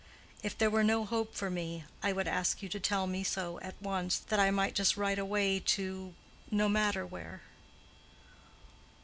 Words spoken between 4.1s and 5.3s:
that I might just ride